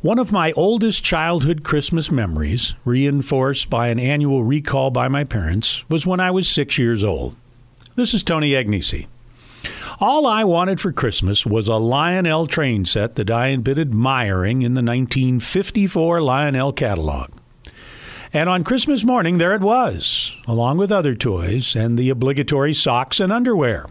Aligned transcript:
One 0.00 0.20
of 0.20 0.30
my 0.30 0.52
oldest 0.52 1.02
childhood 1.02 1.64
Christmas 1.64 2.08
memories, 2.08 2.74
reinforced 2.84 3.68
by 3.68 3.88
an 3.88 3.98
annual 3.98 4.44
recall 4.44 4.92
by 4.92 5.08
my 5.08 5.24
parents, 5.24 5.84
was 5.90 6.06
when 6.06 6.20
I 6.20 6.30
was 6.30 6.48
six 6.48 6.78
years 6.78 7.02
old. 7.02 7.34
This 7.96 8.14
is 8.14 8.22
Tony 8.22 8.52
Agnesi. 8.52 9.08
All 9.98 10.24
I 10.24 10.44
wanted 10.44 10.80
for 10.80 10.92
Christmas 10.92 11.44
was 11.44 11.66
a 11.66 11.78
Lionel 11.78 12.46
train 12.46 12.84
set 12.84 13.16
that 13.16 13.28
I 13.28 13.48
had 13.48 13.64
been 13.64 13.80
admiring 13.80 14.62
in 14.62 14.74
the 14.74 14.84
1954 14.84 16.20
Lionel 16.22 16.72
catalog. 16.72 17.32
And 18.32 18.48
on 18.48 18.62
Christmas 18.62 19.02
morning, 19.02 19.38
there 19.38 19.56
it 19.56 19.62
was, 19.62 20.36
along 20.46 20.78
with 20.78 20.92
other 20.92 21.16
toys 21.16 21.74
and 21.74 21.98
the 21.98 22.08
obligatory 22.08 22.72
socks 22.72 23.18
and 23.18 23.32
underwear. 23.32 23.86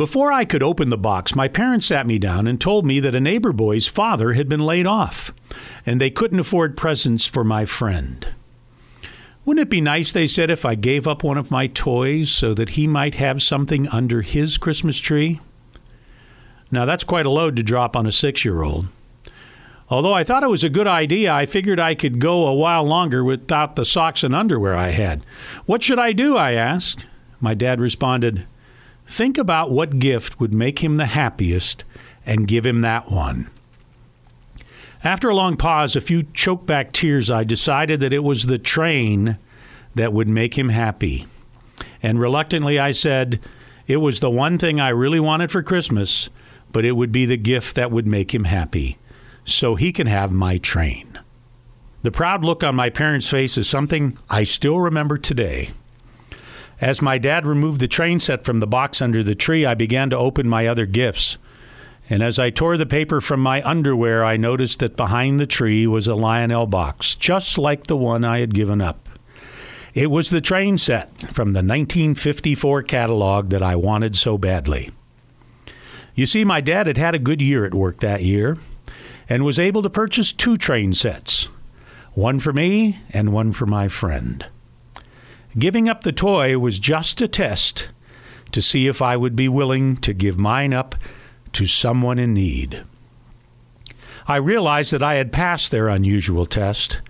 Before 0.00 0.32
I 0.32 0.46
could 0.46 0.62
open 0.62 0.88
the 0.88 0.96
box, 0.96 1.34
my 1.34 1.46
parents 1.46 1.84
sat 1.84 2.06
me 2.06 2.18
down 2.18 2.46
and 2.46 2.58
told 2.58 2.86
me 2.86 3.00
that 3.00 3.14
a 3.14 3.20
neighbor 3.20 3.52
boy's 3.52 3.86
father 3.86 4.32
had 4.32 4.48
been 4.48 4.64
laid 4.64 4.86
off, 4.86 5.30
and 5.84 6.00
they 6.00 6.08
couldn't 6.08 6.40
afford 6.40 6.74
presents 6.74 7.26
for 7.26 7.44
my 7.44 7.66
friend. 7.66 8.26
Wouldn't 9.44 9.66
it 9.66 9.68
be 9.68 9.82
nice, 9.82 10.10
they 10.10 10.26
said, 10.26 10.50
if 10.50 10.64
I 10.64 10.74
gave 10.74 11.06
up 11.06 11.22
one 11.22 11.36
of 11.36 11.50
my 11.50 11.66
toys 11.66 12.30
so 12.30 12.54
that 12.54 12.70
he 12.70 12.86
might 12.86 13.16
have 13.16 13.42
something 13.42 13.88
under 13.88 14.22
his 14.22 14.56
Christmas 14.56 14.96
tree? 14.96 15.38
Now, 16.70 16.86
that's 16.86 17.04
quite 17.04 17.26
a 17.26 17.30
load 17.30 17.54
to 17.56 17.62
drop 17.62 17.94
on 17.94 18.06
a 18.06 18.10
six 18.10 18.42
year 18.42 18.62
old. 18.62 18.86
Although 19.90 20.14
I 20.14 20.24
thought 20.24 20.44
it 20.44 20.48
was 20.48 20.64
a 20.64 20.70
good 20.70 20.88
idea, 20.88 21.30
I 21.30 21.44
figured 21.44 21.78
I 21.78 21.94
could 21.94 22.20
go 22.20 22.46
a 22.46 22.54
while 22.54 22.84
longer 22.84 23.22
without 23.22 23.76
the 23.76 23.84
socks 23.84 24.24
and 24.24 24.34
underwear 24.34 24.74
I 24.74 24.92
had. 24.92 25.26
What 25.66 25.82
should 25.82 25.98
I 25.98 26.12
do? 26.12 26.38
I 26.38 26.52
asked. 26.52 27.04
My 27.38 27.52
dad 27.52 27.82
responded, 27.82 28.46
Think 29.10 29.38
about 29.38 29.72
what 29.72 29.98
gift 29.98 30.38
would 30.38 30.54
make 30.54 30.84
him 30.84 30.96
the 30.96 31.06
happiest 31.06 31.82
and 32.24 32.46
give 32.46 32.64
him 32.64 32.80
that 32.82 33.10
one. 33.10 33.50
After 35.02 35.28
a 35.28 35.34
long 35.34 35.56
pause, 35.56 35.96
a 35.96 36.00
few 36.00 36.22
choked 36.32 36.64
back 36.64 36.92
tears, 36.92 37.28
I 37.28 37.42
decided 37.42 37.98
that 38.00 38.12
it 38.12 38.22
was 38.22 38.46
the 38.46 38.56
train 38.56 39.36
that 39.96 40.12
would 40.12 40.28
make 40.28 40.56
him 40.56 40.68
happy. 40.68 41.26
And 42.00 42.20
reluctantly, 42.20 42.78
I 42.78 42.92
said, 42.92 43.40
It 43.88 43.96
was 43.96 44.20
the 44.20 44.30
one 44.30 44.58
thing 44.58 44.78
I 44.78 44.90
really 44.90 45.18
wanted 45.18 45.50
for 45.50 45.60
Christmas, 45.60 46.30
but 46.70 46.84
it 46.84 46.92
would 46.92 47.10
be 47.10 47.26
the 47.26 47.36
gift 47.36 47.74
that 47.74 47.90
would 47.90 48.06
make 48.06 48.32
him 48.32 48.44
happy. 48.44 48.96
So 49.44 49.74
he 49.74 49.90
can 49.90 50.06
have 50.06 50.30
my 50.30 50.56
train. 50.58 51.18
The 52.04 52.12
proud 52.12 52.44
look 52.44 52.62
on 52.62 52.76
my 52.76 52.90
parents' 52.90 53.28
face 53.28 53.58
is 53.58 53.68
something 53.68 54.16
I 54.30 54.44
still 54.44 54.78
remember 54.78 55.18
today. 55.18 55.70
As 56.80 57.02
my 57.02 57.18
dad 57.18 57.44
removed 57.44 57.78
the 57.80 57.88
train 57.88 58.20
set 58.20 58.42
from 58.42 58.60
the 58.60 58.66
box 58.66 59.02
under 59.02 59.22
the 59.22 59.34
tree, 59.34 59.66
I 59.66 59.74
began 59.74 60.08
to 60.10 60.16
open 60.16 60.48
my 60.48 60.66
other 60.66 60.86
gifts. 60.86 61.36
And 62.08 62.22
as 62.22 62.38
I 62.38 62.50
tore 62.50 62.76
the 62.76 62.86
paper 62.86 63.20
from 63.20 63.40
my 63.40 63.62
underwear, 63.62 64.24
I 64.24 64.36
noticed 64.36 64.78
that 64.78 64.96
behind 64.96 65.38
the 65.38 65.46
tree 65.46 65.86
was 65.86 66.06
a 66.06 66.14
Lionel 66.14 66.66
box, 66.66 67.14
just 67.14 67.58
like 67.58 67.86
the 67.86 67.96
one 67.96 68.24
I 68.24 68.40
had 68.40 68.54
given 68.54 68.80
up. 68.80 69.08
It 69.92 70.10
was 70.10 70.30
the 70.30 70.40
train 70.40 70.78
set 70.78 71.10
from 71.28 71.52
the 71.52 71.58
1954 71.58 72.84
catalog 72.84 73.50
that 73.50 73.62
I 73.62 73.76
wanted 73.76 74.16
so 74.16 74.38
badly. 74.38 74.90
You 76.14 76.26
see, 76.26 76.44
my 76.44 76.60
dad 76.60 76.86
had 76.86 76.96
had 76.96 77.14
a 77.14 77.18
good 77.18 77.42
year 77.42 77.64
at 77.64 77.74
work 77.74 78.00
that 78.00 78.22
year 78.22 78.56
and 79.28 79.44
was 79.44 79.58
able 79.58 79.82
to 79.82 79.90
purchase 79.90 80.32
two 80.32 80.56
train 80.56 80.92
sets 80.92 81.48
one 82.12 82.40
for 82.40 82.52
me 82.52 82.98
and 83.10 83.32
one 83.32 83.52
for 83.52 83.66
my 83.66 83.86
friend. 83.86 84.46
Giving 85.58 85.88
up 85.88 86.02
the 86.02 86.12
toy 86.12 86.58
was 86.58 86.78
just 86.78 87.20
a 87.20 87.28
test 87.28 87.90
to 88.52 88.62
see 88.62 88.86
if 88.86 89.02
I 89.02 89.16
would 89.16 89.34
be 89.34 89.48
willing 89.48 89.96
to 89.98 90.12
give 90.12 90.38
mine 90.38 90.72
up 90.72 90.94
to 91.52 91.66
someone 91.66 92.18
in 92.18 92.34
need. 92.34 92.84
I 94.28 94.36
realized 94.36 94.92
that 94.92 95.02
I 95.02 95.14
had 95.14 95.32
passed 95.32 95.70
their 95.70 95.88
unusual 95.88 96.46
test, 96.46 97.00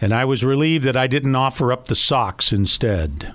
and 0.00 0.14
I 0.14 0.24
was 0.24 0.44
relieved 0.44 0.84
that 0.84 0.96
I 0.96 1.06
didn't 1.06 1.36
offer 1.36 1.70
up 1.70 1.86
the 1.86 1.94
socks 1.94 2.52
instead. 2.52 3.34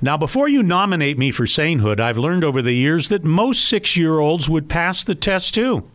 Now, 0.00 0.16
before 0.16 0.48
you 0.48 0.62
nominate 0.62 1.18
me 1.18 1.30
for 1.30 1.46
sainthood, 1.46 2.00
I've 2.00 2.18
learned 2.18 2.44
over 2.44 2.62
the 2.62 2.74
years 2.74 3.08
that 3.08 3.24
most 3.24 3.64
six 3.64 3.96
year 3.96 4.18
olds 4.18 4.48
would 4.48 4.68
pass 4.68 5.04
the 5.04 5.14
test 5.14 5.54
too. 5.54 5.88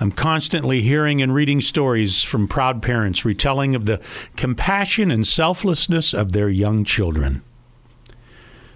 I'm 0.00 0.12
constantly 0.12 0.80
hearing 0.80 1.20
and 1.20 1.34
reading 1.34 1.60
stories 1.60 2.22
from 2.22 2.46
proud 2.46 2.82
parents 2.82 3.24
retelling 3.24 3.74
of 3.74 3.86
the 3.86 4.00
compassion 4.36 5.10
and 5.10 5.26
selflessness 5.26 6.14
of 6.14 6.32
their 6.32 6.48
young 6.48 6.84
children. 6.84 7.42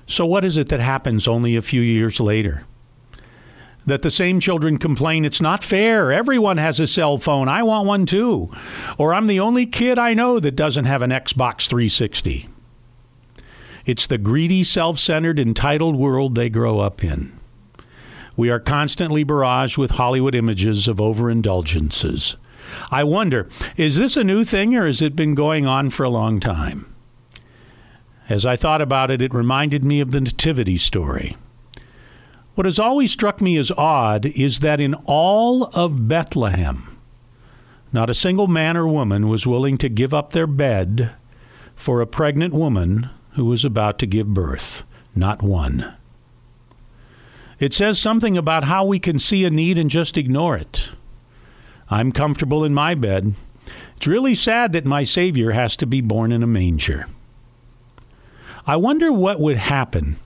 So, 0.06 0.26
what 0.26 0.44
is 0.44 0.56
it 0.56 0.68
that 0.70 0.80
happens 0.80 1.28
only 1.28 1.54
a 1.54 1.62
few 1.62 1.80
years 1.80 2.18
later? 2.18 2.64
That 3.86 4.02
the 4.02 4.10
same 4.10 4.40
children 4.40 4.78
complain, 4.78 5.24
it's 5.24 5.40
not 5.40 5.64
fair. 5.64 6.12
Everyone 6.12 6.56
has 6.56 6.78
a 6.78 6.86
cell 6.86 7.18
phone. 7.18 7.48
I 7.48 7.62
want 7.62 7.86
one 7.86 8.06
too. 8.06 8.50
Or 8.98 9.14
I'm 9.14 9.26
the 9.26 9.40
only 9.40 9.66
kid 9.66 9.98
I 9.98 10.14
know 10.14 10.38
that 10.40 10.56
doesn't 10.56 10.84
have 10.84 11.02
an 11.02 11.10
Xbox 11.10 11.68
360. 11.68 12.48
It's 13.84 14.06
the 14.06 14.18
greedy, 14.18 14.62
self 14.64 14.98
centered, 14.98 15.38
entitled 15.38 15.96
world 15.96 16.34
they 16.34 16.48
grow 16.48 16.80
up 16.80 17.02
in. 17.02 17.32
We 18.36 18.50
are 18.50 18.58
constantly 18.58 19.24
barraged 19.24 19.78
with 19.78 19.92
Hollywood 19.92 20.34
images 20.34 20.88
of 20.88 20.96
overindulgences. 20.96 22.36
I 22.90 23.04
wonder, 23.04 23.48
is 23.76 23.96
this 23.96 24.16
a 24.16 24.24
new 24.24 24.44
thing 24.44 24.74
or 24.76 24.86
has 24.86 25.02
it 25.02 25.14
been 25.16 25.34
going 25.34 25.66
on 25.66 25.90
for 25.90 26.04
a 26.04 26.10
long 26.10 26.40
time? 26.40 26.92
As 28.28 28.46
I 28.46 28.56
thought 28.56 28.80
about 28.80 29.10
it, 29.10 29.20
it 29.20 29.34
reminded 29.34 29.84
me 29.84 30.00
of 30.00 30.10
the 30.10 30.20
Nativity 30.20 30.78
story. 30.78 31.36
What 32.54 32.64
has 32.64 32.78
always 32.78 33.12
struck 33.12 33.40
me 33.40 33.56
as 33.56 33.70
odd 33.72 34.26
is 34.26 34.60
that 34.60 34.80
in 34.80 34.94
all 35.06 35.64
of 35.74 36.08
Bethlehem, 36.08 36.98
not 37.92 38.08
a 38.08 38.14
single 38.14 38.46
man 38.46 38.76
or 38.76 38.86
woman 38.86 39.28
was 39.28 39.46
willing 39.46 39.76
to 39.78 39.88
give 39.88 40.14
up 40.14 40.32
their 40.32 40.46
bed 40.46 41.14
for 41.74 42.00
a 42.00 42.06
pregnant 42.06 42.54
woman 42.54 43.10
who 43.32 43.44
was 43.44 43.64
about 43.64 43.98
to 43.98 44.06
give 44.06 44.28
birth. 44.28 44.84
Not 45.14 45.42
one. 45.42 45.94
It 47.62 47.72
says 47.72 48.00
something 48.00 48.36
about 48.36 48.64
how 48.64 48.84
we 48.84 48.98
can 48.98 49.20
see 49.20 49.44
a 49.44 49.50
need 49.50 49.78
and 49.78 49.88
just 49.88 50.18
ignore 50.18 50.56
it. 50.56 50.90
I'm 51.88 52.10
comfortable 52.10 52.64
in 52.64 52.74
my 52.74 52.96
bed. 52.96 53.34
It's 53.96 54.08
really 54.08 54.34
sad 54.34 54.72
that 54.72 54.84
my 54.84 55.04
Savior 55.04 55.52
has 55.52 55.76
to 55.76 55.86
be 55.86 56.00
born 56.00 56.32
in 56.32 56.42
a 56.42 56.46
manger. 56.48 57.06
I 58.66 58.74
wonder 58.74 59.12
what 59.12 59.38
would 59.38 59.58
happen 59.58 60.16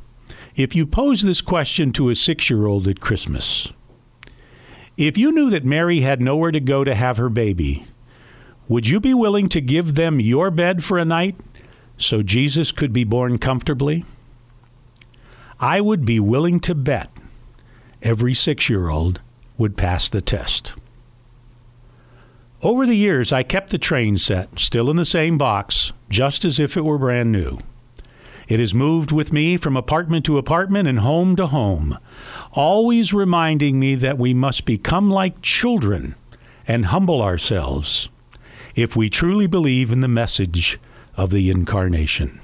if 0.55 0.75
you 0.75 0.87
posed 0.87 1.27
this 1.27 1.43
question 1.43 1.93
to 1.93 2.09
a 2.09 2.15
six 2.15 2.49
year 2.49 2.65
old 2.65 2.89
at 2.89 3.01
Christmas. 3.01 3.69
If 4.97 5.19
you 5.19 5.31
knew 5.31 5.51
that 5.51 5.63
Mary 5.63 6.01
had 6.01 6.23
nowhere 6.23 6.53
to 6.53 6.61
go 6.61 6.85
to 6.85 6.95
have 6.95 7.19
her 7.19 7.29
baby, 7.29 7.87
would 8.67 8.89
you 8.89 8.99
be 8.99 9.13
willing 9.13 9.51
to 9.51 9.61
give 9.61 9.95
them 9.95 10.21
your 10.21 10.51
bed 10.51 10.83
for 10.83 10.97
a 10.97 11.05
night 11.05 11.37
so 11.99 12.23
Jesus 12.23 12.73
could 12.73 12.95
be 12.95 13.05
born 13.05 13.37
comfortably? 13.37 14.07
I 15.61 15.83
would 15.83 16.07
be 16.07 16.19
willing 16.19 16.61
to 16.61 16.75
bet 16.75 17.11
every 18.07 18.33
six 18.33 18.71
year 18.71 18.89
old 18.89 19.21
would 19.59 19.77
pass 19.77 20.09
the 20.09 20.21
test. 20.21 20.73
Over 22.63 22.87
the 22.87 22.97
years, 22.97 23.33
I 23.33 23.43
kept 23.43 23.71
the 23.71 23.79
train 23.79 24.17
set 24.17 24.61
still 24.61 24.89
in 24.89 24.97
the 24.97 25.05
same 25.05 25.37
box, 25.37 25.93
just 26.09 26.45
as 26.45 26.61
if 26.61 26.77
it 26.77 26.85
were 26.85 26.99
brand 26.99 27.33
new. 27.33 27.59
It 28.49 28.61
has 28.61 28.73
moved 28.73 29.11
with 29.11 29.33
me 29.33 29.57
from 29.57 29.77
apartment 29.77 30.25
to 30.27 30.39
apartment 30.39 30.89
and 30.89 31.01
home 31.01 31.35
to 31.35 31.49
home, 31.49 31.99
always 32.53 33.13
reminding 33.13 33.81
me 33.81 33.97
that 33.97 34.19
we 34.19 34.33
must 34.33 34.65
become 34.65 35.11
like 35.11 35.43
children 35.43 36.15
and 36.67 36.87
humble 36.87 37.21
ourselves 37.21 38.09
if 38.77 38.95
we 38.95 39.11
truly 39.11 39.49
believe 39.49 39.91
in 39.91 40.01
the 40.01 40.09
message 40.09 40.79
of 41.17 41.31
the 41.31 41.51
Incarnation. 41.51 42.41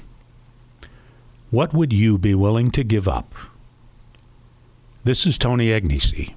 What 1.50 1.72
would 1.72 1.92
you 1.92 2.18
be 2.18 2.34
willing 2.34 2.72
to 2.72 2.82
give 2.82 3.06
up? 3.06 3.32
This 5.04 5.26
is 5.26 5.36
Tony 5.36 5.70
Agnesi. 5.70 6.32